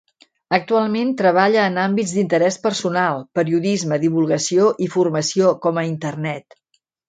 [0.57, 6.61] Actualment, treballa en àmbits d'interès personal, periodisme, divulgació i formació com a internet.